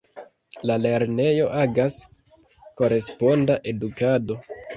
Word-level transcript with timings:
La 0.69 0.77
lernejo 0.85 1.45
agas 1.65 1.99
koresponda 2.81 3.61
edukado. 3.75 4.41